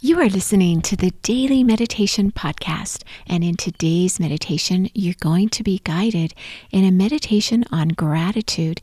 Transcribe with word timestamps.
You 0.00 0.20
are 0.20 0.28
listening 0.28 0.80
to 0.82 0.94
the 0.94 1.10
Daily 1.22 1.64
Meditation 1.64 2.30
Podcast, 2.30 3.02
and 3.26 3.42
in 3.42 3.56
today's 3.56 4.20
meditation, 4.20 4.88
you're 4.94 5.16
going 5.18 5.48
to 5.48 5.64
be 5.64 5.80
guided 5.82 6.34
in 6.70 6.84
a 6.84 6.92
meditation 6.92 7.64
on 7.72 7.88
gratitude, 7.88 8.80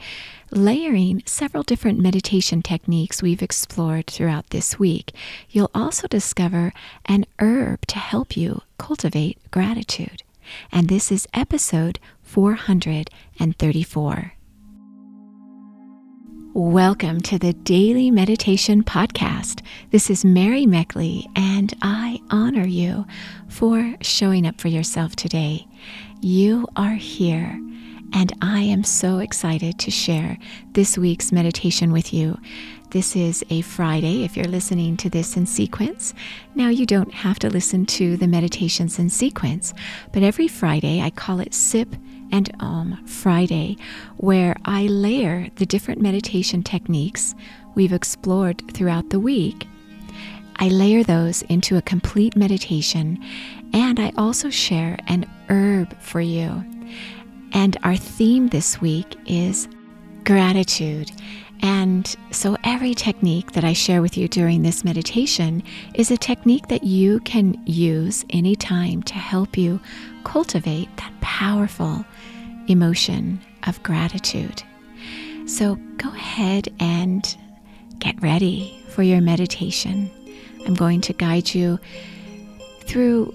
layering 0.52 1.24
several 1.26 1.64
different 1.64 2.00
meditation 2.00 2.62
techniques 2.62 3.22
we've 3.22 3.42
explored 3.42 4.08
throughout 4.08 4.50
this 4.50 4.78
week. 4.78 5.14
You'll 5.50 5.72
also 5.74 6.10
discover 6.10 6.74
an 7.06 7.26
herb 7.40 7.88
to 7.88 7.98
help 7.98 8.36
you 8.36 8.64
cultivate 8.78 9.38
gratitude. 9.52 10.22
And 10.70 10.90
this 10.90 11.14
is 11.14 11.30
episode 11.34 11.98
434. 12.24 14.35
Welcome 16.58 17.20
to 17.24 17.38
the 17.38 17.52
Daily 17.52 18.10
Meditation 18.10 18.82
Podcast. 18.82 19.62
This 19.92 20.10
is 20.10 20.24
Mary 20.24 20.66
Meckley, 20.66 21.26
and 21.36 21.74
I 21.82 22.22
honor 22.30 22.66
you 22.66 23.06
for 23.50 23.96
showing 24.00 24.48
up 24.48 24.62
for 24.62 24.70
yourself 24.70 25.18
today. 25.18 25.68
You 26.22 26.66
are 26.78 26.94
here, 26.94 27.62
and 28.14 28.32
I 28.42 28.62
am 28.62 28.86
so 28.86 29.20
excited 29.20 29.80
to 29.80 29.92
share 29.92 30.38
this 30.72 30.98
week's 30.98 31.34
meditation 31.34 31.92
with 31.92 32.14
you. 32.14 32.40
This 32.96 33.14
is 33.18 33.44
a 33.50 33.60
Friday 33.60 34.24
if 34.24 34.38
you're 34.38 34.46
listening 34.48 34.96
to 34.96 35.10
this 35.10 35.36
in 35.36 35.46
sequence. 35.48 36.14
Now, 36.56 36.70
you 36.70 36.86
don't 36.86 37.14
have 37.14 37.38
to 37.40 37.50
listen 37.50 37.86
to 37.88 38.16
the 38.16 38.26
meditations 38.26 38.98
in 39.00 39.10
sequence, 39.10 39.74
but 40.14 40.24
every 40.24 40.48
Friday 40.48 41.02
I 41.02 41.10
call 41.10 41.42
it 41.42 41.54
Sip 41.54 41.94
and 42.32 42.50
Om 42.62 43.06
Friday, 43.06 43.76
where 44.16 44.56
I 44.64 44.88
layer 44.88 45.50
the 45.56 45.66
different 45.66 46.00
meditation 46.00 46.64
techniques 46.64 47.36
we've 47.76 47.92
explored 47.92 48.64
throughout 48.72 49.10
the 49.10 49.20
week. 49.20 49.68
I 50.56 50.70
layer 50.70 51.04
those 51.04 51.42
into 51.50 51.76
a 51.76 51.82
complete 51.82 52.38
meditation, 52.38 53.22
and 53.74 54.00
I 54.00 54.14
also 54.18 54.50
share 54.50 54.98
an 55.08 55.30
herb 55.50 56.00
for 56.00 56.22
you. 56.22 56.64
And 57.52 57.76
our 57.84 57.98
theme 57.98 58.48
this 58.48 58.80
week 58.80 59.18
is 59.26 59.68
gratitude. 60.24 61.12
And 61.62 62.16
so, 62.32 62.58
every 62.64 62.94
technique 62.94 63.54
that 63.54 63.64
I 63.64 63.74
share 63.74 64.02
with 64.02 64.18
you 64.18 64.28
during 64.28 64.62
this 64.62 64.84
meditation 64.84 65.64
is 65.94 66.12
a 66.12 66.18
technique 66.18 66.68
that 66.68 66.84
you 66.84 67.20
can 67.22 67.62
use 67.66 68.26
anytime 68.30 69.02
to 69.04 69.14
help 69.16 69.58
you 69.58 69.80
cultivate 70.24 70.90
that 70.98 71.14
powerful 71.22 72.06
emotion 72.68 73.40
of 73.68 73.82
gratitude. 73.84 74.64
So, 75.48 75.76
go 75.98 76.10
ahead 76.10 76.74
and 76.80 77.36
get 78.00 78.22
ready 78.22 78.78
for 78.90 79.04
your 79.04 79.22
meditation. 79.22 80.12
I'm 80.66 80.74
going 80.74 81.02
to 81.02 81.14
guide 81.14 81.54
you 81.54 81.80
through 82.82 83.34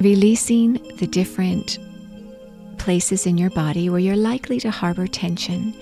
releasing 0.00 0.74
the 0.98 1.06
different 1.06 1.78
places 2.78 3.26
in 3.26 3.38
your 3.38 3.50
body 3.50 3.88
where 3.88 3.98
you're 3.98 4.16
likely 4.16 4.60
to 4.60 4.70
harbor 4.70 5.06
tension 5.06 5.74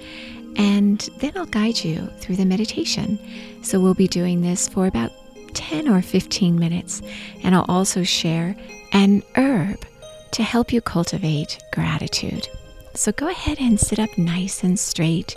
and 0.57 1.09
then 1.19 1.33
I'll 1.37 1.47
guide 1.47 1.85
you 1.85 2.07
through 2.19 2.37
the 2.37 2.45
meditation. 2.45 3.19
So 3.63 3.81
we'll 3.81 3.95
be 3.95 4.09
doing 4.09 4.43
this 4.43 4.69
for 4.69 4.87
about 4.87 5.13
10 5.55 5.89
or 5.89 6.03
15 6.03 6.59
minutes. 6.59 7.03
And 7.43 7.55
I'll 7.55 7.67
also 7.69 8.03
share 8.03 8.57
an 8.93 9.23
herb 9.37 9.85
to 10.33 10.43
help 10.43 10.73
you 10.73 10.81
cultivate 10.81 11.59
gratitude. 11.73 12.49
So 12.95 13.13
go 13.13 13.29
ahead 13.29 13.59
and 13.61 13.79
sit 13.79 13.99
up 13.99 14.17
nice 14.17 14.63
and 14.63 14.79
straight, 14.79 15.35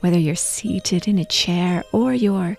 whether 0.00 0.18
you're 0.18 0.34
seated 0.34 1.08
in 1.08 1.18
a 1.18 1.24
chair 1.24 1.84
or 1.92 2.12
you're 2.12 2.56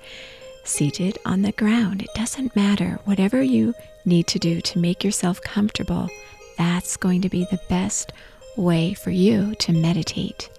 seated 0.63 1.17
on 1.25 1.41
the 1.41 1.51
ground. 1.51 2.01
It 2.01 2.09
doesn't 2.15 2.55
matter. 2.55 2.99
Whatever 3.05 3.41
you 3.41 3.73
need 4.05 4.27
to 4.27 4.39
do 4.39 4.61
to 4.61 4.79
make 4.79 5.03
yourself 5.03 5.41
comfortable, 5.41 6.09
that's 6.57 6.97
going 6.97 7.21
to 7.21 7.29
be 7.29 7.45
the 7.45 7.59
best 7.69 8.13
way 8.57 8.93
for 8.93 9.11
you 9.11 9.55
to 9.55 9.73
meditate. 9.73 10.49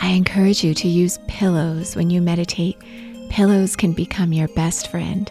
I 0.00 0.10
encourage 0.10 0.62
you 0.62 0.74
to 0.74 0.88
use 0.88 1.18
pillows 1.26 1.96
when 1.96 2.10
you 2.10 2.20
meditate. 2.20 2.78
Pillows 3.30 3.76
can 3.76 3.92
become 3.92 4.32
your 4.32 4.48
best 4.48 4.88
friend. 4.88 5.30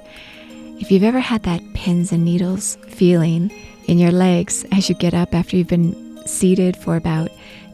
If 0.80 0.92
you've 0.92 1.03
ever 1.03 1.20
had 1.20 1.44
that 1.44 1.62
pins 1.74 2.12
and 2.12 2.26
needles 2.26 2.78
feeling 2.88 3.52
in 3.88 3.98
your 3.98 4.12
legs 4.12 4.66
as 4.72 4.90
you 4.90 4.96
get 4.96 5.14
up 5.14 5.34
after 5.34 5.56
you've 5.56 5.68
been 5.68 6.20
seated 6.28 6.76
for 6.76 6.96
about 6.96 7.30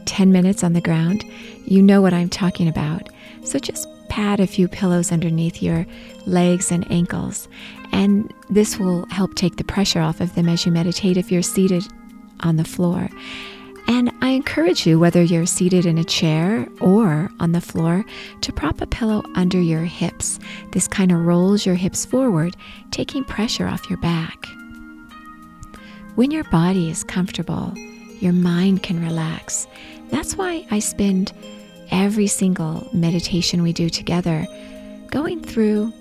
10 0.05 0.31
minutes 0.31 0.63
on 0.63 0.73
the 0.73 0.81
ground, 0.81 1.23
you 1.65 1.81
know 1.81 2.01
what 2.01 2.13
I'm 2.13 2.29
talking 2.29 2.67
about. 2.67 3.09
So 3.43 3.57
just 3.57 3.87
pad 4.09 4.39
a 4.39 4.47
few 4.47 4.67
pillows 4.67 5.11
underneath 5.11 5.63
your 5.63 5.85
legs 6.25 6.71
and 6.71 6.89
ankles, 6.91 7.47
and 7.91 8.31
this 8.49 8.77
will 8.77 9.05
help 9.09 9.35
take 9.35 9.55
the 9.55 9.63
pressure 9.63 10.01
off 10.01 10.19
of 10.19 10.35
them 10.35 10.49
as 10.49 10.65
you 10.65 10.71
meditate 10.71 11.17
if 11.17 11.31
you're 11.31 11.41
seated 11.41 11.83
on 12.41 12.57
the 12.57 12.65
floor. 12.65 13.09
And 13.91 14.09
I 14.21 14.29
encourage 14.29 14.87
you, 14.87 14.97
whether 14.97 15.21
you're 15.21 15.45
seated 15.45 15.85
in 15.85 15.97
a 15.97 16.05
chair 16.05 16.65
or 16.79 17.29
on 17.41 17.51
the 17.51 17.59
floor, 17.59 18.05
to 18.39 18.53
prop 18.53 18.79
a 18.79 18.87
pillow 18.87 19.21
under 19.35 19.59
your 19.59 19.83
hips. 19.83 20.39
This 20.71 20.87
kind 20.87 21.11
of 21.11 21.25
rolls 21.25 21.65
your 21.65 21.75
hips 21.75 22.05
forward, 22.05 22.55
taking 22.91 23.25
pressure 23.25 23.67
off 23.67 23.89
your 23.89 23.99
back. 23.99 24.45
When 26.15 26.31
your 26.31 26.45
body 26.45 26.89
is 26.89 27.03
comfortable, 27.03 27.73
your 28.21 28.31
mind 28.31 28.81
can 28.81 29.03
relax. 29.03 29.67
That's 30.09 30.37
why 30.37 30.65
I 30.71 30.79
spend 30.79 31.33
every 31.91 32.27
single 32.27 32.87
meditation 32.93 33.61
we 33.61 33.73
do 33.73 33.89
together 33.89 34.47
going 35.09 35.43
through 35.43 35.91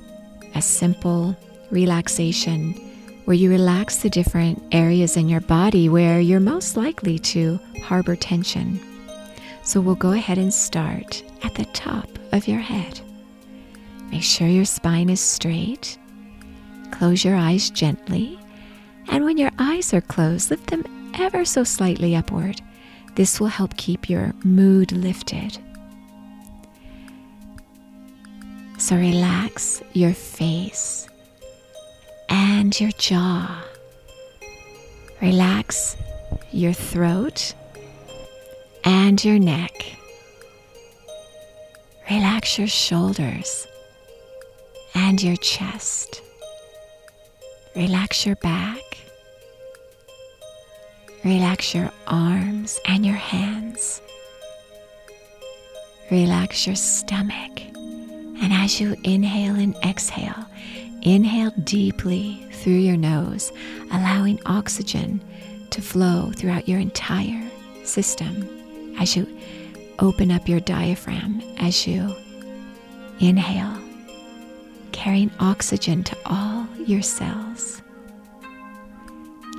a 0.54 0.62
simple 0.62 1.36
relaxation 1.72 2.72
where 3.30 3.38
you 3.38 3.48
relax 3.48 3.98
the 3.98 4.10
different 4.10 4.60
areas 4.72 5.16
in 5.16 5.28
your 5.28 5.40
body 5.42 5.88
where 5.88 6.18
you're 6.18 6.40
most 6.40 6.76
likely 6.76 7.16
to 7.16 7.60
harbor 7.80 8.16
tension. 8.16 8.80
So 9.62 9.80
we'll 9.80 9.94
go 9.94 10.10
ahead 10.10 10.36
and 10.36 10.52
start 10.52 11.22
at 11.44 11.54
the 11.54 11.66
top 11.66 12.08
of 12.32 12.48
your 12.48 12.58
head. 12.58 13.00
Make 14.10 14.24
sure 14.24 14.48
your 14.48 14.64
spine 14.64 15.08
is 15.08 15.20
straight. 15.20 15.96
Close 16.90 17.24
your 17.24 17.36
eyes 17.36 17.70
gently. 17.70 18.36
And 19.06 19.24
when 19.24 19.38
your 19.38 19.52
eyes 19.60 19.94
are 19.94 20.00
closed, 20.00 20.50
lift 20.50 20.66
them 20.66 20.82
ever 21.14 21.44
so 21.44 21.62
slightly 21.62 22.16
upward. 22.16 22.60
This 23.14 23.38
will 23.38 23.46
help 23.46 23.76
keep 23.76 24.10
your 24.10 24.34
mood 24.42 24.90
lifted. 24.90 25.56
So 28.78 28.96
relax 28.96 29.84
your 29.92 30.14
face 30.14 31.06
and 32.30 32.80
your 32.80 32.92
jaw. 32.92 33.64
Relax 35.20 35.96
your 36.52 36.72
throat 36.72 37.54
and 38.84 39.22
your 39.24 39.38
neck. 39.38 39.72
Relax 42.08 42.58
your 42.58 42.68
shoulders 42.68 43.66
and 44.94 45.22
your 45.22 45.36
chest. 45.36 46.22
Relax 47.76 48.24
your 48.24 48.36
back. 48.36 48.78
Relax 51.24 51.74
your 51.74 51.92
arms 52.06 52.80
and 52.86 53.04
your 53.04 53.16
hands. 53.16 54.00
Relax 56.10 56.66
your 56.66 56.76
stomach. 56.76 57.60
And 58.42 58.52
as 58.52 58.80
you 58.80 58.96
inhale 59.04 59.54
and 59.54 59.76
exhale, 59.84 60.46
Inhale 61.02 61.52
deeply 61.64 62.46
through 62.52 62.74
your 62.74 62.96
nose, 62.96 63.52
allowing 63.90 64.38
oxygen 64.44 65.22
to 65.70 65.80
flow 65.80 66.30
throughout 66.36 66.68
your 66.68 66.78
entire 66.78 67.42
system 67.84 68.46
as 68.98 69.16
you 69.16 69.26
open 69.98 70.30
up 70.30 70.48
your 70.48 70.60
diaphragm 70.60 71.42
as 71.58 71.86
you 71.86 72.14
inhale, 73.18 73.78
carrying 74.92 75.30
oxygen 75.40 76.04
to 76.04 76.16
all 76.26 76.66
your 76.86 77.02
cells, 77.02 77.80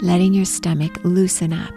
letting 0.01 0.33
your 0.33 0.45
stomach 0.45 1.00
loosen 1.04 1.54
up. 1.54 1.74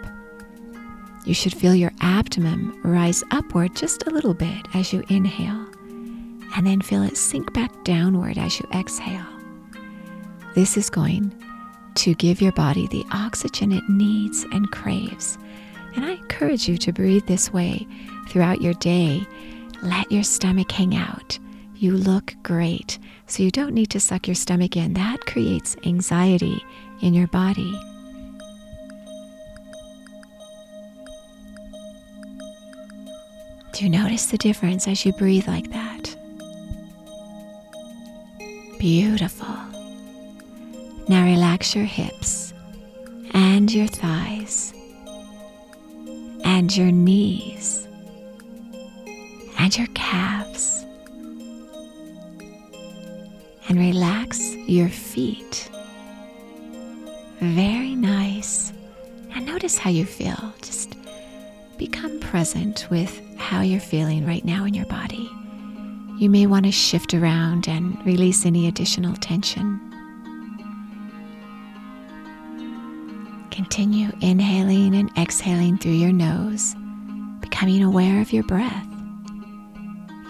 You 1.25 1.33
should 1.33 1.55
feel 1.55 1.73
your 1.73 1.91
abdomen 2.01 2.79
rise 2.83 3.23
upward 3.31 3.75
just 3.75 4.05
a 4.05 4.11
little 4.11 4.35
bit 4.35 4.67
as 4.75 4.93
you 4.93 5.03
inhale, 5.09 5.65
and 6.55 6.67
then 6.67 6.81
feel 6.81 7.01
it 7.01 7.17
sink 7.17 7.51
back 7.53 7.71
downward 7.83 8.37
as 8.37 8.59
you 8.59 8.67
exhale. 8.73 9.34
This 10.55 10.77
is 10.77 10.89
going 10.89 11.33
to 11.95 12.15
give 12.15 12.41
your 12.41 12.53
body 12.53 12.87
the 12.87 13.05
oxygen 13.11 13.73
it 13.73 13.83
needs 13.89 14.43
and 14.53 14.71
craves. 14.71 15.37
And 15.95 16.05
I 16.05 16.11
encourage 16.11 16.69
you 16.69 16.77
to 16.77 16.93
breathe 16.93 17.25
this 17.27 17.51
way 17.51 17.85
throughout 18.29 18.61
your 18.61 18.73
day. 18.75 19.25
Let 19.81 20.09
your 20.09 20.23
stomach 20.23 20.71
hang 20.71 20.95
out. 20.95 21.37
You 21.75 21.91
look 21.91 22.33
great, 22.41 22.99
so 23.27 23.43
you 23.43 23.51
don't 23.51 23.73
need 23.73 23.89
to 23.91 23.99
suck 23.99 24.29
your 24.29 24.35
stomach 24.35 24.77
in. 24.77 24.93
That 24.93 25.25
creates 25.25 25.75
anxiety 25.85 26.63
in 27.01 27.13
your 27.13 27.27
body. 27.27 27.77
Do 33.73 33.83
you 33.83 33.89
notice 33.89 34.27
the 34.27 34.37
difference 34.37 34.87
as 34.87 35.05
you 35.05 35.11
breathe 35.11 35.49
like 35.49 35.69
that? 35.71 36.15
Beautiful. 38.79 39.74
Now 41.07 41.23
relax 41.23 41.75
your 41.75 41.85
hips 41.85 42.53
and 43.31 43.71
your 43.71 43.87
thighs 43.87 44.73
and 46.43 46.75
your 46.75 46.91
knees 46.91 47.87
and 49.59 49.77
your 49.77 49.87
calves. 49.93 50.83
And 53.67 53.79
relax 53.79 54.39
your 54.67 54.89
feet. 54.89 55.69
Very 57.39 57.95
nice. 57.95 58.71
And 59.33 59.45
notice 59.45 59.77
how 59.77 59.89
you 59.89 60.05
feel. 60.05 60.53
Just 60.61 60.95
become 61.77 62.19
present 62.19 62.87
with 62.89 63.21
how 63.37 63.61
you're 63.61 63.79
feeling 63.79 64.25
right 64.25 64.45
now 64.45 64.65
in 64.65 64.73
your 64.73 64.85
body. 64.85 65.29
You 66.17 66.29
may 66.29 66.45
want 66.45 66.65
to 66.65 66.71
shift 66.71 67.13
around 67.13 67.67
and 67.67 68.03
release 68.05 68.45
any 68.45 68.67
additional 68.67 69.15
tension. 69.17 69.79
Continue 73.67 74.11
inhaling 74.21 74.93
and 74.93 75.09
exhaling 75.17 75.79
through 75.79 75.93
your 75.93 76.13
nose, 76.13 76.75
becoming 77.39 77.83
aware 77.83 78.21
of 78.21 78.31
your 78.31 78.43
breath. 78.43 78.87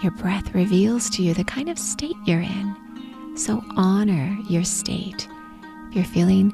Your 0.02 0.12
breath 0.12 0.54
reveals 0.54 1.10
to 1.10 1.22
you 1.22 1.34
the 1.34 1.44
kind 1.44 1.68
of 1.68 1.78
state 1.78 2.16
you're 2.24 2.40
in, 2.40 3.36
so 3.36 3.62
honor 3.76 4.34
your 4.48 4.64
state. 4.64 5.28
If 5.90 5.96
you're 5.96 6.04
feeling 6.06 6.50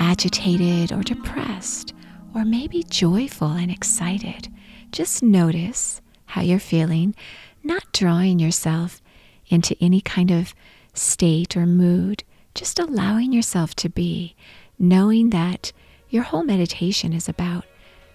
agitated 0.00 0.90
or 0.90 1.04
depressed, 1.04 1.94
or 2.34 2.44
maybe 2.44 2.82
joyful 2.82 3.52
and 3.52 3.70
excited, 3.70 4.52
just 4.90 5.22
notice 5.22 6.02
how 6.26 6.42
you're 6.42 6.58
feeling, 6.58 7.14
not 7.62 7.84
drawing 7.92 8.40
yourself 8.40 9.00
into 9.46 9.76
any 9.80 10.00
kind 10.00 10.32
of 10.32 10.54
state 10.92 11.56
or 11.56 11.66
mood, 11.66 12.24
just 12.56 12.80
allowing 12.80 13.32
yourself 13.32 13.76
to 13.76 13.88
be, 13.88 14.34
knowing 14.76 15.30
that 15.30 15.72
your 16.10 16.24
whole 16.24 16.42
meditation 16.42 17.12
is 17.12 17.28
about 17.28 17.64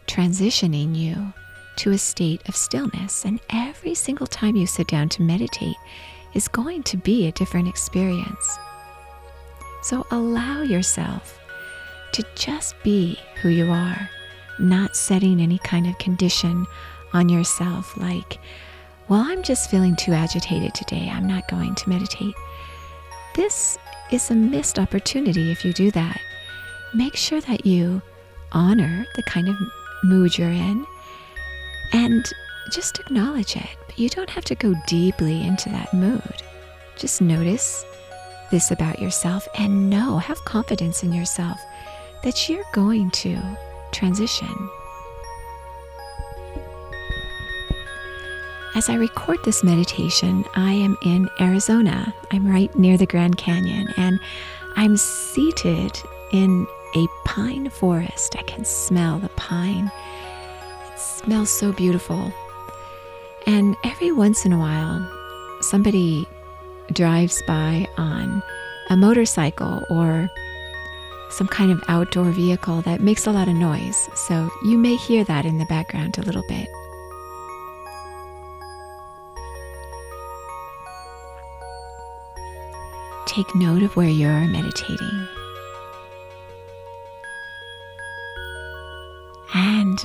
transitioning 0.05 0.95
you 0.95 1.33
to 1.77 1.91
a 1.91 1.97
state 1.97 2.47
of 2.47 2.55
stillness. 2.55 3.25
And 3.25 3.39
every 3.49 3.95
single 3.95 4.27
time 4.27 4.55
you 4.55 4.67
sit 4.67 4.87
down 4.87 5.09
to 5.09 5.21
meditate 5.21 5.77
is 6.33 6.47
going 6.47 6.83
to 6.83 6.97
be 6.97 7.27
a 7.27 7.31
different 7.31 7.67
experience. 7.67 8.57
So 9.81 10.05
allow 10.11 10.61
yourself 10.61 11.39
to 12.13 12.25
just 12.35 12.75
be 12.83 13.17
who 13.41 13.49
you 13.49 13.71
are, 13.71 14.09
not 14.59 14.95
setting 14.95 15.41
any 15.41 15.57
kind 15.59 15.87
of 15.87 15.97
condition 15.97 16.65
on 17.13 17.29
yourself 17.29 17.95
like, 17.97 18.39
well, 19.07 19.21
I'm 19.21 19.43
just 19.43 19.69
feeling 19.69 19.95
too 19.95 20.13
agitated 20.13 20.73
today. 20.73 21.09
I'm 21.11 21.27
not 21.27 21.47
going 21.47 21.75
to 21.75 21.89
meditate. 21.89 22.33
This 23.35 23.77
is 24.11 24.31
a 24.31 24.35
missed 24.35 24.79
opportunity 24.79 25.51
if 25.51 25.63
you 25.63 25.71
do 25.73 25.91
that 25.91 26.19
make 26.95 27.15
sure 27.15 27.41
that 27.41 27.65
you 27.65 28.01
honor 28.51 29.05
the 29.15 29.23
kind 29.23 29.49
of 29.49 29.55
mood 30.03 30.37
you're 30.37 30.49
in 30.49 30.85
and 31.93 32.25
just 32.71 32.99
acknowledge 32.99 33.55
it. 33.55 33.77
But 33.85 33.99
you 33.99 34.09
don't 34.09 34.29
have 34.29 34.45
to 34.45 34.55
go 34.55 34.73
deeply 34.87 35.45
into 35.45 35.69
that 35.69 35.93
mood. 35.93 36.41
Just 36.95 37.21
notice 37.21 37.83
this 38.51 38.71
about 38.71 38.99
yourself 38.99 39.47
and 39.57 39.89
know, 39.89 40.17
have 40.17 40.43
confidence 40.45 41.03
in 41.03 41.11
yourself 41.11 41.59
that 42.23 42.49
you're 42.49 42.63
going 42.73 43.11
to 43.11 43.39
transition. 43.91 44.69
As 48.75 48.89
I 48.89 48.95
record 48.95 49.39
this 49.45 49.63
meditation, 49.63 50.43
I 50.55 50.73
am 50.73 50.97
in 51.03 51.29
Arizona. 51.39 52.13
I'm 52.31 52.45
right 52.47 52.73
near 52.75 52.97
the 52.97 53.05
Grand 53.05 53.37
Canyon 53.37 53.87
and 53.95 54.19
I'm 54.75 54.97
seated 54.97 55.97
in 56.33 56.67
a 56.95 57.07
pine 57.25 57.69
forest. 57.69 58.35
I 58.37 58.43
can 58.43 58.63
smell 58.63 59.19
the 59.19 59.29
pine. 59.29 59.91
It 60.93 60.99
smells 60.99 61.49
so 61.49 61.71
beautiful. 61.71 62.31
And 63.45 63.75
every 63.83 64.11
once 64.11 64.45
in 64.45 64.53
a 64.53 64.57
while, 64.57 65.07
somebody 65.61 66.27
drives 66.93 67.41
by 67.47 67.87
on 67.97 68.41
a 68.89 68.95
motorcycle 68.95 69.83
or 69.89 70.29
some 71.29 71.47
kind 71.47 71.71
of 71.71 71.83
outdoor 71.87 72.31
vehicle 72.31 72.81
that 72.83 73.01
makes 73.01 73.27
a 73.27 73.31
lot 73.31 73.47
of 73.47 73.55
noise. 73.55 74.09
So 74.15 74.49
you 74.63 74.77
may 74.77 74.95
hear 74.95 75.23
that 75.25 75.45
in 75.45 75.57
the 75.57 75.65
background 75.65 76.17
a 76.17 76.21
little 76.21 76.43
bit. 76.47 76.67
Take 83.25 83.53
note 83.53 83.83
of 83.83 83.95
where 83.97 84.07
you're 84.07 84.47
meditating. 84.47 85.27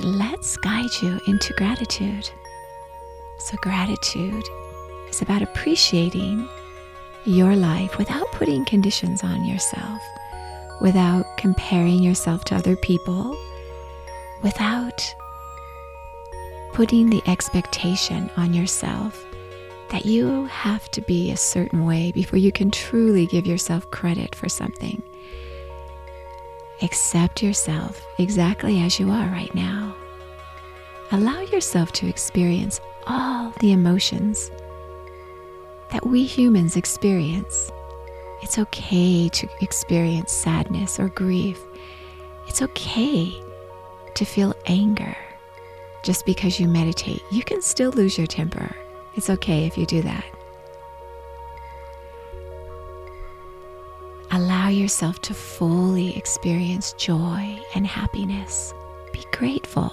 Let's 0.03 0.57
guide 0.57 0.89
you 1.01 1.19
into 1.27 1.53
gratitude. 1.53 2.29
So, 3.39 3.57
gratitude 3.61 4.43
is 5.09 5.21
about 5.21 5.41
appreciating 5.41 6.47
your 7.25 7.55
life 7.55 7.97
without 7.97 8.31
putting 8.31 8.65
conditions 8.65 9.23
on 9.23 9.45
yourself, 9.45 10.01
without 10.81 11.25
comparing 11.37 12.01
yourself 12.01 12.43
to 12.45 12.55
other 12.55 12.75
people, 12.77 13.37
without 14.43 15.15
putting 16.73 17.09
the 17.09 17.21
expectation 17.27 18.29
on 18.37 18.53
yourself 18.53 19.25
that 19.89 20.05
you 20.05 20.45
have 20.45 20.89
to 20.91 21.01
be 21.01 21.31
a 21.31 21.37
certain 21.37 21.85
way 21.85 22.11
before 22.13 22.39
you 22.39 22.51
can 22.51 22.71
truly 22.71 23.25
give 23.25 23.45
yourself 23.45 23.89
credit 23.91 24.33
for 24.33 24.47
something. 24.47 25.03
Accept 26.83 27.43
yourself 27.43 28.03
exactly 28.17 28.81
as 28.81 28.99
you 28.99 29.11
are 29.11 29.27
right 29.27 29.53
now. 29.53 29.95
Allow 31.11 31.41
yourself 31.41 31.91
to 31.93 32.07
experience 32.07 32.79
all 33.05 33.51
the 33.59 33.71
emotions 33.71 34.49
that 35.91 36.05
we 36.07 36.23
humans 36.23 36.77
experience. 36.77 37.71
It's 38.41 38.57
okay 38.57 39.29
to 39.29 39.47
experience 39.61 40.31
sadness 40.31 40.99
or 40.99 41.09
grief. 41.09 41.61
It's 42.47 42.63
okay 42.63 43.39
to 44.15 44.25
feel 44.25 44.55
anger. 44.65 45.15
Just 46.03 46.25
because 46.25 46.59
you 46.59 46.67
meditate, 46.67 47.21
you 47.31 47.43
can 47.43 47.61
still 47.61 47.91
lose 47.91 48.17
your 48.17 48.25
temper. 48.25 48.75
It's 49.13 49.29
okay 49.29 49.65
if 49.67 49.77
you 49.77 49.85
do 49.85 50.01
that. 50.01 50.25
Allow 54.33 54.69
yourself 54.69 55.19
to 55.23 55.33
fully 55.33 56.15
experience 56.15 56.93
joy 56.93 57.59
and 57.75 57.85
happiness. 57.85 58.73
Be 59.11 59.25
grateful 59.33 59.91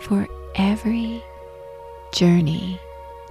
for 0.00 0.26
every 0.54 1.22
journey 2.10 2.80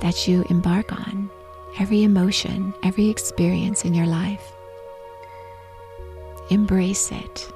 that 0.01 0.27
you 0.27 0.45
embark 0.51 0.91
on, 0.91 1.31
every 1.79 2.03
emotion, 2.03 2.75
every 2.83 3.09
experience 3.09 3.85
in 3.85 3.95
your 3.95 4.05
life. 4.05 4.51
Embrace 6.51 7.11
it. 7.11 7.51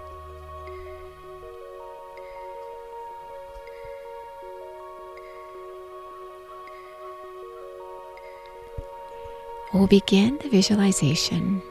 We'll 9.72 9.86
begin 9.86 10.40
the 10.40 10.50
visualization 10.50 11.62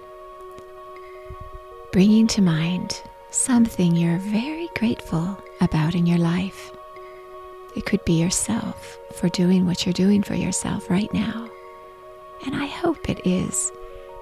bringing 1.93 2.29
to 2.29 2.41
mind 2.41 3.03
something 3.31 3.97
you're 3.97 4.19
very 4.19 4.69
grateful 4.77 5.37
about 5.61 5.95
in 5.97 6.07
your 6.07 6.19
life. 6.19 6.73
It 7.75 7.85
could 7.85 8.05
be 8.05 8.21
yourself 8.21 8.97
for 9.13 9.29
doing 9.29 9.67
what 9.67 9.85
you're 9.85 9.93
doing 9.93 10.23
for 10.23 10.35
yourself 10.35 10.89
right 10.89 11.13
now. 11.13 11.49
And 12.47 12.55
I 12.55 12.67
hope 12.67 13.09
it 13.09 13.27
is 13.27 13.73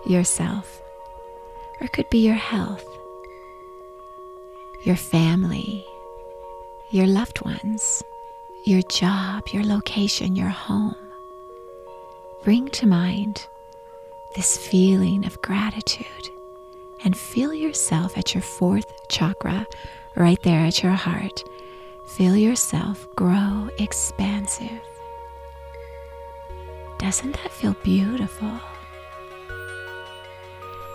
yourself. 0.07 0.81
Or 1.81 1.85
it 1.85 1.93
could 1.93 2.09
be 2.09 2.25
your 2.25 2.35
health, 2.35 2.87
your 4.83 4.97
family, 4.97 5.87
your 6.91 7.07
loved 7.07 7.45
ones, 7.45 8.03
your 8.65 8.83
job, 8.83 9.47
your 9.53 9.65
location, 9.65 10.37
your 10.37 10.49
home. 10.49 10.97
Bring 12.45 12.69
to 12.69 12.87
mind 12.87 13.47
this 14.35 14.57
feeling 14.57 15.27
of 15.27 15.41
gratitude 15.43 16.31
and 17.05 17.17
feel 17.17 17.52
yourself 17.52 18.17
at 18.19 18.35
your 18.35 18.43
fourth 18.43 19.09
chakra, 19.09 19.67
right 20.17 20.43
there 20.43 20.61
at 20.64 20.83
your 20.83 20.93
heart. 20.93 21.45
Feel 22.07 22.37
yourself 22.37 23.07
grow 23.14 23.69
expansive. 23.78 24.81
Doesn't 26.99 27.33
that 27.33 27.52
feel 27.52 27.76
beautiful? 27.85 28.50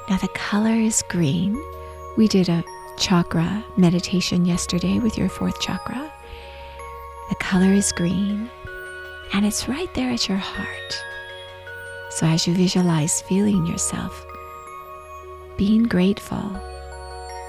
Now, 0.10 0.17
the 0.17 0.29
color 0.33 0.74
is 0.74 1.03
green. 1.10 1.57
We 2.17 2.27
did 2.27 2.50
a 2.50 2.63
chakra 2.98 3.63
meditation 3.77 4.45
yesterday 4.45 5.00
with 5.00 5.17
your 5.17 5.29
fourth 5.29 5.60
chakra. 5.62 6.13
The 7.29 7.36
color 7.36 7.72
is 7.72 7.91
green, 7.93 8.50
and 9.33 9.45
it's 9.45 9.69
right 9.69 9.91
there 9.93 10.12
at 10.12 10.27
your 10.27 10.38
heart. 10.38 11.03
So, 12.12 12.27
as 12.27 12.45
you 12.45 12.53
visualize 12.53 13.22
feeling 13.22 13.65
yourself 13.65 14.25
being 15.57 15.83
grateful, 15.83 16.51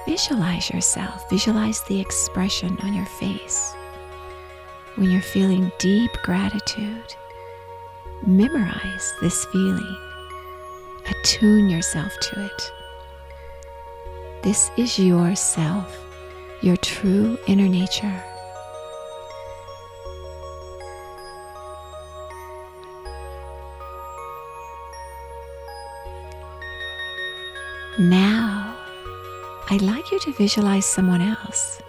visualize 0.07 0.71
yourself, 0.71 1.29
visualize 1.31 1.83
the 1.83 2.01
expression 2.01 2.77
on 2.83 2.95
your 2.95 3.07
face. 3.07 3.75
When 4.97 5.11
you're 5.11 5.23
feeling 5.23 5.73
deep 5.79 6.11
gratitude, 6.23 7.15
memorize 8.27 9.13
this 9.21 9.45
feeling, 9.47 9.97
attune 11.11 11.69
yourself 11.69 12.13
to 12.21 12.45
it. 12.45 12.73
This 14.43 14.71
is 14.77 14.99
yourself, 14.99 16.05
your 16.61 16.77
true 16.77 17.39
inner 17.47 17.69
nature. 17.69 18.23
Now, 27.99 28.77
I'd 29.71 29.81
like 29.81 30.11
you 30.11 30.19
to 30.19 30.33
visualize 30.33 30.85
someone 30.85 31.21
else, 31.21 31.81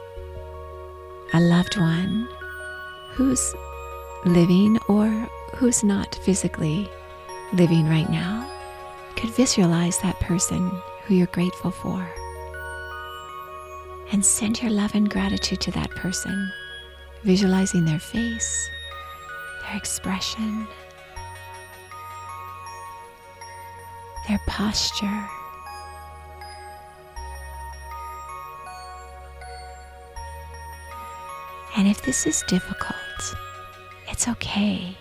a 1.34 1.40
loved 1.40 1.78
one 1.80 2.30
who's 3.14 3.56
living 4.24 4.78
or 4.88 5.08
who's 5.56 5.84
not 5.84 6.14
physically 6.14 6.88
living 7.54 7.90
right 7.90 8.08
now. 8.08 8.48
You 9.10 9.22
could 9.24 9.32
visualize 9.32 9.98
that 10.00 10.20
person 10.20 10.70
who 11.06 11.16
you're 11.16 11.26
grateful 11.28 11.72
for 11.72 12.08
and 14.12 14.24
send 14.24 14.62
your 14.62 14.72
love 14.72 14.94
and 14.94 15.10
gratitude 15.10 15.62
to 15.62 15.72
that 15.72 15.90
person, 15.90 16.52
visualizing 17.24 17.84
their 17.86 18.00
face, 18.00 18.70
their 19.64 19.76
expression, 19.76 20.68
their 24.28 24.40
posture 24.46 25.28
And 31.86 31.92
if 31.92 32.02
this 32.02 32.26
is 32.26 32.44
difficult, 32.48 33.36
it's 34.08 34.28
okay. 34.28 34.98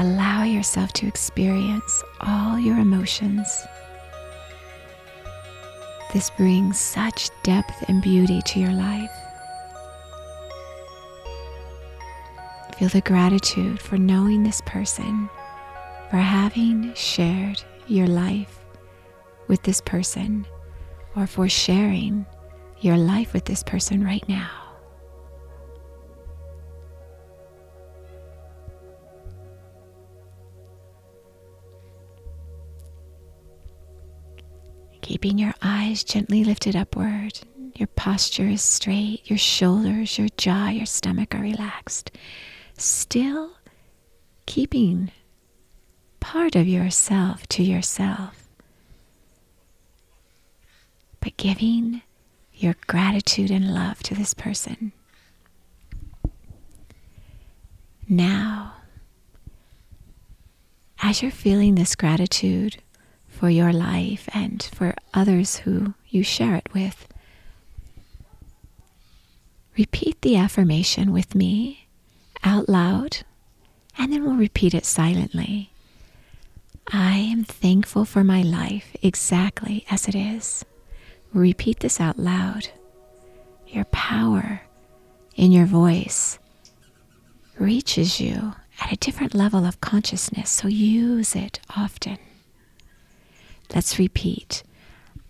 Allow 0.00 0.42
yourself 0.42 0.92
to 0.94 1.06
experience 1.06 2.02
all 2.20 2.58
your 2.58 2.78
emotions. 2.78 3.46
This 6.12 6.30
brings 6.30 6.80
such 6.80 7.30
depth 7.44 7.84
and 7.86 8.02
beauty 8.02 8.42
to 8.42 8.58
your 8.58 8.72
life. 8.72 9.12
Feel 12.76 12.88
the 12.88 13.02
gratitude 13.02 13.78
for 13.78 13.98
knowing 13.98 14.42
this 14.42 14.60
person, 14.66 15.30
for 16.10 16.16
having 16.16 16.92
shared 16.94 17.62
your 17.86 18.08
life 18.08 18.58
with 19.46 19.62
this 19.62 19.80
person 19.80 20.44
or 21.16 21.26
for 21.26 21.48
sharing 21.48 22.26
your 22.80 22.96
life 22.96 23.32
with 23.32 23.44
this 23.44 23.62
person 23.62 24.04
right 24.04 24.28
now. 24.28 24.50
Keeping 35.02 35.38
your 35.38 35.54
eyes 35.62 36.02
gently 36.02 36.44
lifted 36.44 36.74
upward, 36.74 37.38
your 37.76 37.88
posture 37.88 38.48
is 38.48 38.62
straight, 38.62 39.28
your 39.28 39.38
shoulders, 39.38 40.18
your 40.18 40.28
jaw, 40.38 40.68
your 40.68 40.86
stomach 40.86 41.34
are 41.34 41.42
relaxed. 41.42 42.10
Still 42.78 43.52
keeping 44.46 45.10
part 46.20 46.56
of 46.56 46.66
yourself 46.66 47.46
to 47.48 47.62
yourself 47.62 48.43
but 51.24 51.36
giving 51.38 52.02
your 52.52 52.76
gratitude 52.86 53.50
and 53.50 53.72
love 53.74 54.02
to 54.02 54.14
this 54.14 54.34
person. 54.34 54.92
Now, 58.06 58.74
as 61.02 61.22
you're 61.22 61.30
feeling 61.30 61.74
this 61.76 61.96
gratitude 61.96 62.76
for 63.26 63.48
your 63.48 63.72
life 63.72 64.28
and 64.34 64.62
for 64.74 64.94
others 65.14 65.56
who 65.56 65.94
you 66.10 66.22
share 66.22 66.56
it 66.56 66.68
with, 66.74 67.08
repeat 69.78 70.20
the 70.20 70.36
affirmation 70.36 71.10
with 71.10 71.34
me 71.34 71.88
out 72.44 72.68
loud, 72.68 73.24
and 73.96 74.12
then 74.12 74.24
we'll 74.24 74.36
repeat 74.36 74.74
it 74.74 74.84
silently. 74.84 75.70
I 76.92 77.16
am 77.16 77.44
thankful 77.44 78.04
for 78.04 78.22
my 78.22 78.42
life 78.42 78.94
exactly 79.02 79.86
as 79.90 80.06
it 80.06 80.14
is. 80.14 80.66
Repeat 81.34 81.80
this 81.80 82.00
out 82.00 82.16
loud. 82.16 82.68
Your 83.66 83.84
power 83.86 84.62
in 85.34 85.50
your 85.50 85.66
voice 85.66 86.38
reaches 87.58 88.20
you 88.20 88.54
at 88.80 88.92
a 88.92 88.96
different 88.96 89.34
level 89.34 89.64
of 89.66 89.80
consciousness, 89.80 90.48
so 90.48 90.68
use 90.68 91.34
it 91.34 91.58
often. 91.76 92.18
Let's 93.74 93.98
repeat. 93.98 94.62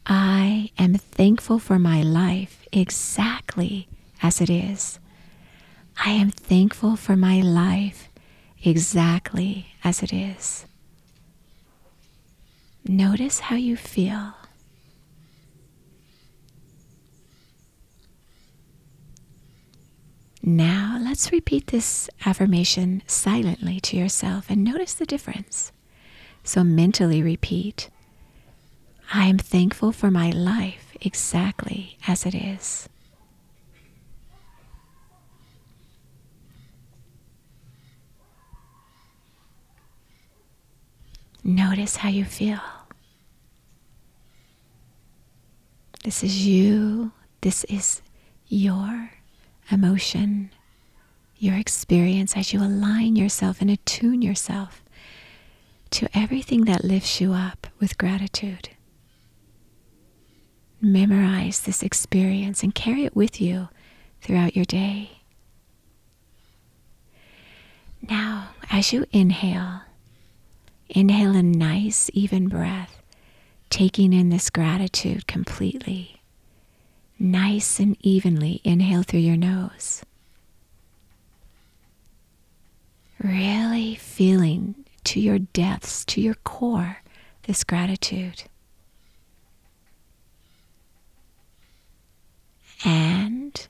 I 0.07 0.71
am 0.79 0.95
thankful 0.95 1.59
for 1.59 1.79
my 1.79 2.03
life 2.03 2.67
exactly 2.71 3.89
as 4.23 4.43
it 4.43 4.51
is. 4.51 4.99
I 6.05 6.11
am 6.11 6.31
thankful 6.31 6.97
for 6.97 7.17
my 7.17 7.41
life 7.41 8.11
exactly 8.63 9.69
as 9.83 10.03
it 10.03 10.13
is. 10.13 10.67
Notice 12.87 13.41
how 13.41 13.57
you 13.57 13.77
feel. 13.77 14.35
Now 20.47 20.99
let's 21.01 21.33
repeat 21.33 21.69
this 21.69 22.11
affirmation 22.27 23.03
silently 23.07 23.81
to 23.81 23.97
yourself 23.97 24.51
and 24.51 24.63
notice 24.63 24.93
the 24.93 25.07
difference. 25.07 25.73
So 26.43 26.63
mentally 26.63 27.23
repeat 27.23 27.89
I 29.15 29.25
am 29.25 29.39
thankful 29.39 29.91
for 29.91 30.11
my 30.11 30.29
life 30.29 30.95
exactly 31.01 31.97
as 32.07 32.27
it 32.27 32.35
is. 32.35 32.91
Notice 41.43 41.97
how 41.97 42.11
you 42.11 42.27
feel. 42.27 42.61
This 46.05 46.23
is 46.23 46.47
you. 46.47 47.13
This 47.41 47.65
is 47.65 48.03
your 48.47 49.14
emotion, 49.71 50.51
your 51.37 51.57
experience 51.57 52.37
as 52.37 52.53
you 52.53 52.61
align 52.61 53.17
yourself 53.17 53.61
and 53.61 53.71
attune 53.71 54.23
yourself 54.23 54.83
to 55.91 56.09
everything 56.15 56.65
that 56.65 56.85
lifts 56.85 57.21
you 57.21 57.33
up 57.33 57.67
with 57.79 57.99
gratitude. 57.99 58.71
Memorize 60.81 61.61
this 61.61 61.83
experience 61.83 62.63
and 62.63 62.75
carry 62.75 63.05
it 63.05 63.17
with 63.17 63.41
you 63.41 63.69
throughout 64.21 64.57
your 64.57 64.65
day. 64.65 65.19
Now, 68.09 68.51
as 68.71 68.93
you 68.93 69.07
inhale, 69.13 69.83
inhale 70.89 71.37
a 71.37 71.43
nice, 71.43 72.11
even 72.13 72.49
breath, 72.49 73.03
taking 73.71 74.13
in 74.13 74.29
this 74.29 74.51
gratitude 74.51 75.27
completely 75.27 76.21
nice 77.19 77.79
and 77.79 77.97
evenly 78.01 78.61
inhale 78.65 79.03
through 79.03 79.21
your 79.21 79.37
nose. 79.37 80.03
Really 83.23 83.95
feeling 83.95 84.85
to 85.05 85.21
your 85.21 85.39
depths, 85.39 86.05
to 86.07 86.21
your 86.21 86.35
core, 86.35 86.99
this 87.45 87.65
gratitude. 87.65 88.45
And 92.85 93.67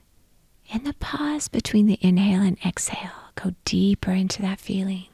in 0.73 0.85
the 0.85 0.95
pause 0.95 1.49
between 1.49 1.87
the 1.87 1.99
inhale 2.01 2.43
and 2.43 2.59
exhale, 2.65 3.31
go 3.37 3.55
deeper 3.65 4.11
into 4.11 4.43
that 4.43 4.61
feeling. 4.61 5.07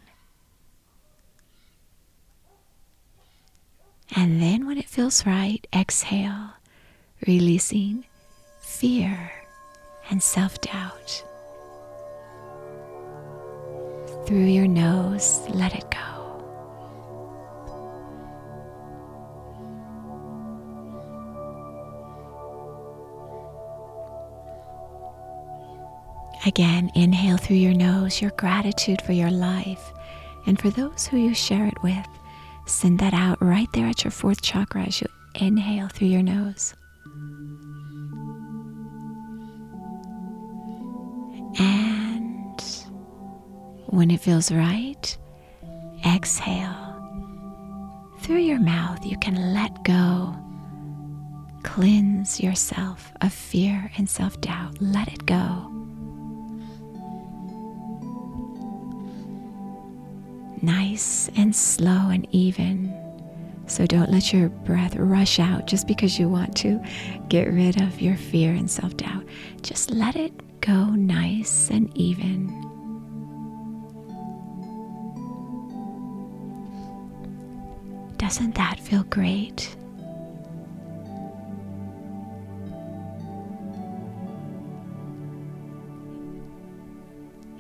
And 4.17 4.43
then, 4.43 4.67
when 4.67 4.77
it 4.79 4.89
feels 4.89 5.25
right, 5.25 5.65
exhale, 5.73 6.55
releasing 7.27 8.07
fear 8.81 9.31
and 10.09 10.23
self 10.23 10.59
doubt. 10.63 11.23
Through 14.27 14.47
your 14.47 14.67
nose, 14.67 15.43
let 15.51 15.75
it 15.75 15.85
go. 15.91 15.99
Again, 26.47 26.91
inhale 26.95 27.37
through 27.37 27.57
your 27.57 27.75
nose 27.75 28.23
your 28.23 28.31
gratitude 28.31 29.03
for 29.03 29.13
your 29.13 29.31
life 29.31 29.93
and 30.47 30.59
for 30.59 30.71
those 30.71 31.07
who 31.07 31.19
you 31.19 31.35
share 31.35 31.67
it 31.67 31.83
with. 31.83 32.09
Send 32.65 32.99
that 33.01 33.13
out 33.13 33.43
right 33.43 33.69
there 33.75 33.87
at 33.89 34.05
your 34.05 34.11
fourth 34.11 34.41
chakra 34.41 34.85
as 34.85 35.03
you 35.03 35.09
inhale 35.35 35.89
through 35.89 36.09
your 36.09 36.23
nose. 36.23 36.75
And 41.61 42.63
when 43.87 44.11
it 44.11 44.21
feels 44.21 44.51
right, 44.51 45.19
exhale. 46.07 46.87
Through 48.21 48.39
your 48.39 48.59
mouth, 48.61 49.05
you 49.05 49.19
can 49.19 49.53
let 49.55 49.85
go. 49.85 50.35
Cleanse 51.63 52.41
yourself 52.41 53.13
of 53.21 53.33
fear 53.33 53.91
and 53.99 54.09
self 54.09 54.41
doubt. 54.41 54.81
Let 54.81 55.09
it 55.09 55.27
go. 55.27 55.67
Nice 60.63 61.31
and 61.37 61.55
slow 61.55 62.09
and 62.11 62.27
even. 62.31 63.00
So 63.71 63.87
don't 63.87 64.11
let 64.11 64.33
your 64.33 64.49
breath 64.49 64.97
rush 64.97 65.39
out 65.39 65.69
just 65.69 65.87
because 65.87 66.19
you 66.19 66.29
want 66.29 66.57
to 66.57 66.83
get 67.29 67.47
rid 67.47 67.81
of 67.81 68.01
your 68.01 68.17
fear 68.17 68.51
and 68.51 68.69
self 68.69 68.97
doubt. 68.97 69.25
Just 69.63 69.93
let 69.93 70.17
it 70.17 70.33
go 70.61 70.87
nice 70.87 71.71
and 71.71 71.89
even. 71.97 72.49
Doesn't 78.17 78.57
that 78.57 78.81
feel 78.81 79.05
great? 79.05 79.77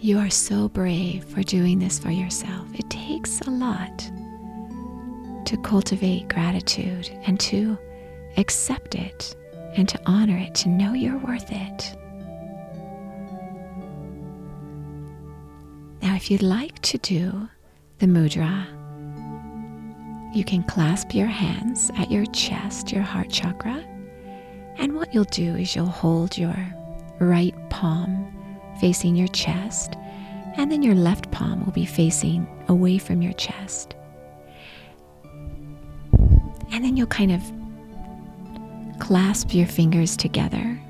You 0.01 0.19
are 0.19 0.31
so 0.31 0.69
brave 0.69 1.23
for 1.23 1.45
doing 1.45 1.79
this 1.79 2.01
for 2.01 2.11
yourself. 2.11 2.67
It 2.75 2.91
takes 2.91 3.41
a 3.43 3.51
lot 3.51 4.11
to 5.47 5.57
cultivate 5.59 6.29
gratitude 6.29 7.11
and 7.25 7.39
to 7.41 7.79
accept 8.37 8.95
it 8.95 9.37
and 9.77 9.89
to 9.89 10.01
honor 10.07 10.37
it, 10.37 10.55
to 10.57 10.69
know 10.69 10.93
you're 10.93 11.19
worth 11.19 11.51
it. 11.51 11.97
Now, 16.03 16.17
if 16.17 16.31
you'd 16.31 16.43
like 16.43 16.81
to 16.83 16.99
do 16.99 17.49
the 17.99 18.07
mudra, 18.07 18.67
you 20.35 20.45
can 20.45 20.63
clasp 20.63 21.15
your 21.15 21.27
hands 21.27 21.91
at 21.97 22.11
your 22.11 22.25
chest, 22.27 22.93
your 22.93 23.03
heart 23.03 23.31
chakra, 23.31 23.85
and 24.77 24.95
what 24.95 25.13
you'll 25.13 25.25
do 25.25 25.57
is 25.57 25.75
you'll 25.77 25.87
hold 25.87 26.39
your 26.39 26.57
right 27.19 27.55
palm 27.69 28.27
facing 28.81 29.15
your 29.15 29.29
chest, 29.29 29.95
and 30.57 30.73
then 30.73 30.83
your 30.83 30.95
left 30.95 31.31
palm 31.31 31.65
will 31.65 31.73
be 31.73 31.85
facing 31.85 32.49
away 32.69 32.97
from 32.97 33.21
your 33.21 33.35
chest. 33.35 33.95
And 36.73 36.85
then 36.85 36.97
you'll 36.97 37.07
kind 37.07 37.33
of 37.33 37.43
clasp 39.01 39.55
your 39.55 39.67
fingers 39.67 40.17
together, 40.17 40.81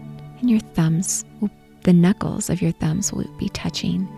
and 0.41 0.51
your 0.51 0.61
thumbs, 0.61 1.25
will, 1.41 1.51
the 1.85 1.93
knuckles 1.93 2.51
of 2.51 2.61
your 2.61 2.73
thumbs 2.73 3.13
will 3.13 3.25
be 3.39 3.49
touching. 3.51 4.09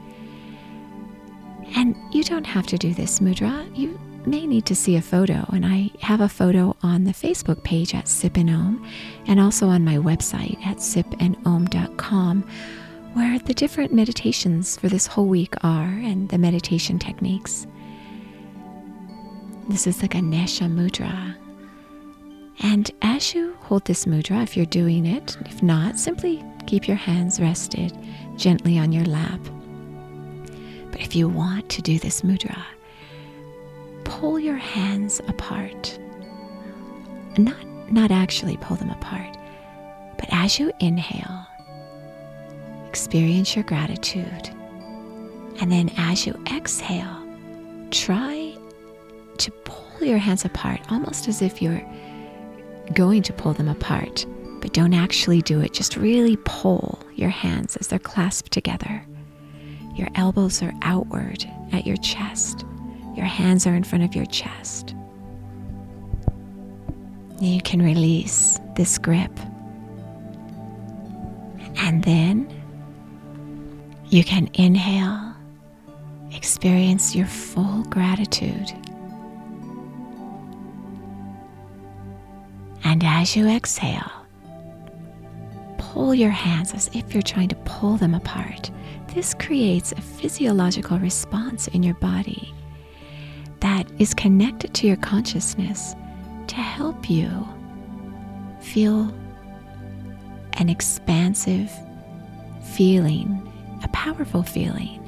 And 1.76 1.96
you 2.12 2.24
don't 2.24 2.46
have 2.46 2.66
to 2.68 2.78
do 2.78 2.92
this 2.92 3.20
mudra. 3.20 3.64
You 3.76 3.98
may 4.26 4.46
need 4.46 4.66
to 4.66 4.74
see 4.74 4.96
a 4.96 5.02
photo, 5.02 5.44
and 5.52 5.64
I 5.64 5.90
have 6.00 6.20
a 6.20 6.28
photo 6.28 6.76
on 6.82 7.04
the 7.04 7.12
Facebook 7.12 7.62
page 7.64 7.94
at 7.94 8.08
Sip 8.08 8.36
and 8.36 8.50
Om, 8.50 8.86
and 9.26 9.40
also 9.40 9.68
on 9.68 9.84
my 9.84 9.96
website 9.96 10.64
at 10.66 10.78
sipandom.com 10.78 12.44
where 13.14 13.38
the 13.40 13.54
different 13.54 13.92
meditations 13.92 14.78
for 14.78 14.88
this 14.88 15.06
whole 15.06 15.26
week 15.26 15.54
are 15.62 15.84
and 15.84 16.30
the 16.30 16.38
meditation 16.38 16.98
techniques. 16.98 17.66
This 19.68 19.86
is 19.86 19.98
the 19.98 20.08
Ganesha 20.08 20.64
Mudra. 20.64 21.36
And 22.60 22.90
as 23.02 23.34
you 23.34 23.56
hold 23.62 23.84
this 23.84 24.04
mudra, 24.04 24.42
if 24.42 24.56
you're 24.56 24.66
doing 24.66 25.06
it, 25.06 25.36
if 25.46 25.62
not, 25.62 25.98
simply 25.98 26.44
keep 26.66 26.86
your 26.86 26.96
hands 26.96 27.40
rested 27.40 27.96
gently 28.36 28.78
on 28.78 28.92
your 28.92 29.04
lap. 29.04 29.40
But 30.90 31.00
if 31.00 31.16
you 31.16 31.28
want 31.28 31.68
to 31.70 31.82
do 31.82 31.98
this 31.98 32.22
mudra, 32.22 32.62
pull 34.04 34.38
your 34.38 34.56
hands 34.56 35.20
apart. 35.26 35.98
Not, 37.38 37.66
not 37.90 38.10
actually 38.10 38.58
pull 38.58 38.76
them 38.76 38.90
apart, 38.90 39.36
but 40.18 40.28
as 40.30 40.58
you 40.58 40.70
inhale, 40.80 41.46
experience 42.88 43.56
your 43.56 43.64
gratitude. 43.64 44.50
And 45.60 45.72
then 45.72 45.90
as 45.96 46.26
you 46.26 46.34
exhale, 46.54 47.26
try 47.90 48.54
to 49.38 49.50
pull 49.64 50.06
your 50.06 50.18
hands 50.18 50.44
apart, 50.44 50.80
almost 50.90 51.26
as 51.26 51.40
if 51.40 51.62
you're 51.62 51.82
going 52.92 53.22
to 53.24 53.32
pull 53.32 53.52
them 53.52 53.68
apart, 53.68 54.26
but 54.60 54.72
don't 54.72 54.94
actually 54.94 55.42
do 55.42 55.60
it. 55.60 55.72
Just 55.72 55.96
really 55.96 56.36
pull 56.44 56.98
your 57.14 57.30
hands 57.30 57.76
as 57.76 57.88
they're 57.88 57.98
clasped 57.98 58.52
together. 58.52 59.04
Your 59.94 60.08
elbows 60.14 60.62
are 60.62 60.72
outward 60.82 61.44
at 61.72 61.86
your 61.86 61.96
chest, 61.98 62.64
your 63.16 63.26
hands 63.26 63.66
are 63.66 63.74
in 63.74 63.84
front 63.84 64.04
of 64.04 64.14
your 64.14 64.26
chest. 64.26 64.94
You 67.40 67.60
can 67.60 67.82
release 67.82 68.60
this 68.76 68.98
grip. 68.98 69.36
And 71.76 72.04
then 72.04 72.48
you 74.08 74.22
can 74.22 74.48
inhale, 74.54 75.34
experience 76.32 77.16
your 77.16 77.26
full 77.26 77.82
gratitude. 77.84 78.72
And 82.92 83.02
as 83.04 83.34
you 83.34 83.48
exhale, 83.48 84.12
pull 85.78 86.14
your 86.14 86.28
hands 86.28 86.74
as 86.74 86.90
if 86.92 87.14
you're 87.14 87.22
trying 87.22 87.48
to 87.48 87.56
pull 87.64 87.96
them 87.96 88.14
apart. 88.14 88.70
This 89.14 89.32
creates 89.32 89.92
a 89.92 90.00
physiological 90.02 90.98
response 90.98 91.68
in 91.68 91.82
your 91.82 91.94
body 91.94 92.52
that 93.60 93.86
is 93.98 94.12
connected 94.12 94.74
to 94.74 94.86
your 94.86 94.98
consciousness 94.98 95.94
to 96.48 96.56
help 96.56 97.08
you 97.08 97.30
feel 98.60 99.10
an 100.58 100.68
expansive 100.68 101.72
feeling 102.74 103.50
a 103.82 103.88
powerful 103.88 104.42
feeling 104.42 104.98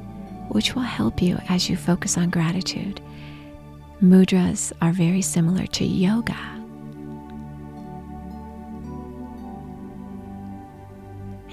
which 0.49 0.73
will 0.73 0.81
help 0.81 1.21
you 1.21 1.37
as 1.49 1.69
you 1.69 1.77
focus 1.77 2.17
on 2.17 2.31
gratitude. 2.31 2.99
Mudras 4.01 4.73
are 4.81 4.91
very 4.91 5.21
similar 5.21 5.67
to 5.67 5.85
yoga. 5.85 6.54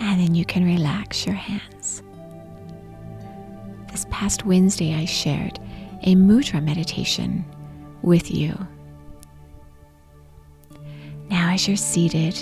And 0.03 0.21
then 0.21 0.35
you 0.35 0.45
can 0.45 0.65
relax 0.65 1.25
your 1.25 1.35
hands. 1.35 2.03
This 3.91 4.07
past 4.11 4.45
Wednesday, 4.45 4.95
I 4.95 5.07
shared 5.07 5.59
a 6.03 6.15
mudra 6.15 6.63
meditation 6.63 7.45
with 8.03 8.31
you. 8.31 8.55
Now, 11.31 11.53
as 11.53 11.67
you're 11.67 11.77
seated, 11.77 12.37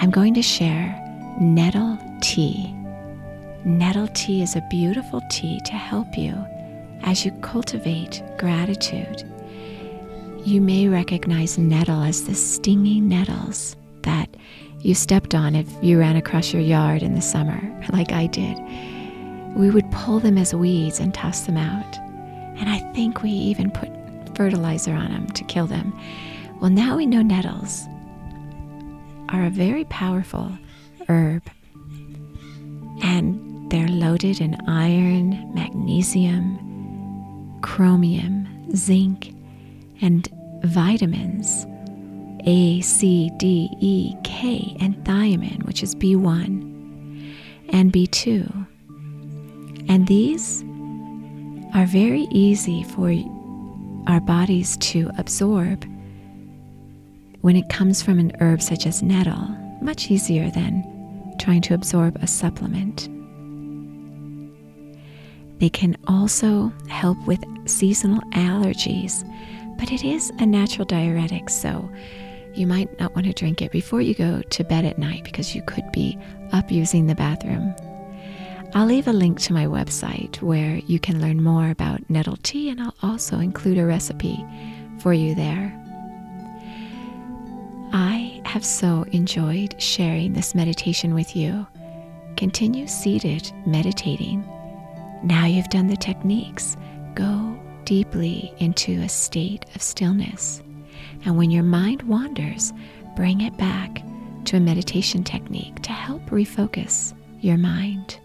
I'm 0.00 0.10
going 0.10 0.34
to 0.34 0.42
share 0.42 0.94
nettle 1.40 1.98
tea 2.20 2.74
Nettle 3.64 4.08
tea 4.08 4.42
is 4.42 4.54
a 4.54 4.66
beautiful 4.70 5.20
tea 5.30 5.60
to 5.64 5.72
help 5.72 6.16
you 6.16 6.32
as 7.02 7.24
you 7.24 7.32
cultivate 7.42 8.22
gratitude. 8.38 9.24
You 10.44 10.60
may 10.60 10.88
recognize 10.88 11.58
nettle 11.58 12.02
as 12.02 12.24
the 12.24 12.34
stinging 12.34 13.08
nettles 13.08 13.76
that 14.04 14.28
you 14.80 14.94
stepped 14.94 15.34
on 15.34 15.54
if 15.54 15.66
you 15.82 15.98
ran 15.98 16.16
across 16.16 16.52
your 16.52 16.62
yard 16.62 17.02
in 17.02 17.14
the 17.14 17.20
summer, 17.20 17.60
like 17.92 18.12
I 18.12 18.26
did. 18.26 18.58
We 19.56 19.70
would 19.70 19.90
pull 19.90 20.20
them 20.20 20.38
as 20.38 20.54
weeds 20.54 21.00
and 21.00 21.12
toss 21.12 21.40
them 21.40 21.56
out. 21.56 21.98
And 22.58 22.68
I 22.68 22.78
think 22.92 23.22
we 23.22 23.30
even 23.30 23.70
put 23.70 23.88
fertilizer 24.36 24.92
on 24.92 25.10
them 25.10 25.26
to 25.28 25.44
kill 25.44 25.66
them. 25.66 25.98
Well, 26.60 26.70
now 26.70 26.96
we 26.96 27.06
know 27.06 27.22
nettles 27.22 27.86
are 29.30 29.44
a 29.44 29.50
very 29.50 29.84
powerful 29.84 30.52
herb. 31.08 31.42
And 33.02 33.70
they're 33.70 33.88
loaded 33.88 34.40
in 34.40 34.56
iron, 34.68 35.52
magnesium, 35.54 37.58
chromium, 37.62 38.46
zinc, 38.74 39.34
and 40.00 40.28
vitamins 40.62 41.66
A, 42.44 42.80
C, 42.80 43.30
D, 43.36 43.68
E, 43.80 44.14
K, 44.24 44.76
and 44.80 44.96
thiamine, 45.04 45.64
which 45.66 45.82
is 45.82 45.94
B1 45.94 46.64
and 47.70 47.92
B2. 47.92 48.66
And 49.88 50.06
these 50.06 50.62
are 51.74 51.86
very 51.86 52.26
easy 52.30 52.82
for 52.84 53.12
our 54.06 54.20
bodies 54.20 54.76
to 54.78 55.10
absorb 55.18 55.84
when 57.40 57.56
it 57.56 57.68
comes 57.68 58.02
from 58.02 58.18
an 58.18 58.32
herb 58.40 58.60
such 58.60 58.86
as 58.86 59.02
nettle, 59.02 59.48
much 59.80 60.10
easier 60.10 60.50
than 60.50 60.84
trying 61.38 61.60
to 61.62 61.74
absorb 61.74 62.16
a 62.16 62.26
supplement. 62.26 63.08
They 65.60 65.68
can 65.68 65.96
also 66.06 66.72
help 66.88 67.18
with 67.26 67.42
seasonal 67.68 68.20
allergies, 68.32 69.24
but 69.78 69.92
it 69.92 70.04
is 70.04 70.30
a 70.38 70.46
natural 70.46 70.84
diuretic, 70.84 71.50
so 71.50 71.88
you 72.58 72.66
might 72.66 72.98
not 72.98 73.14
want 73.14 73.26
to 73.26 73.32
drink 73.32 73.62
it 73.62 73.70
before 73.70 74.00
you 74.00 74.14
go 74.14 74.42
to 74.42 74.64
bed 74.64 74.84
at 74.84 74.98
night 74.98 75.24
because 75.24 75.54
you 75.54 75.62
could 75.62 75.90
be 75.92 76.18
up 76.52 76.70
using 76.70 77.06
the 77.06 77.14
bathroom. 77.14 77.74
I'll 78.74 78.86
leave 78.86 79.08
a 79.08 79.12
link 79.12 79.40
to 79.40 79.54
my 79.54 79.64
website 79.64 80.42
where 80.42 80.76
you 80.86 80.98
can 80.98 81.20
learn 81.20 81.42
more 81.42 81.70
about 81.70 82.08
nettle 82.10 82.36
tea, 82.42 82.68
and 82.68 82.80
I'll 82.80 82.94
also 83.02 83.38
include 83.38 83.78
a 83.78 83.86
recipe 83.86 84.44
for 84.98 85.14
you 85.14 85.34
there. 85.34 85.72
I 87.92 88.42
have 88.44 88.64
so 88.64 89.04
enjoyed 89.12 89.80
sharing 89.80 90.34
this 90.34 90.54
meditation 90.54 91.14
with 91.14 91.34
you. 91.34 91.66
Continue 92.36 92.86
seated, 92.86 93.50
meditating. 93.66 94.46
Now 95.22 95.46
you've 95.46 95.70
done 95.70 95.86
the 95.86 95.96
techniques, 95.96 96.76
go 97.14 97.58
deeply 97.84 98.52
into 98.58 99.00
a 99.00 99.08
state 99.08 99.64
of 99.74 99.82
stillness. 99.82 100.62
And 101.24 101.36
when 101.36 101.50
your 101.50 101.62
mind 101.62 102.02
wanders, 102.02 102.72
bring 103.16 103.40
it 103.40 103.56
back 103.56 104.02
to 104.46 104.56
a 104.56 104.60
meditation 104.60 105.24
technique 105.24 105.82
to 105.82 105.92
help 105.92 106.24
refocus 106.26 107.14
your 107.40 107.58
mind. 107.58 108.18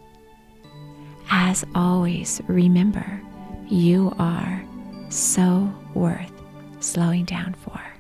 As 1.30 1.66
always, 1.76 2.42
remember 2.48 3.22
you 3.68 4.14
are 4.20 4.64
so 5.10 5.74
worth 5.94 6.32
slowing 6.80 7.26
down 7.26 7.54
for. 7.56 7.93